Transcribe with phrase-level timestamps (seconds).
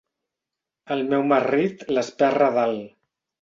[0.95, 2.89] El meu marrit l'esperra dalt.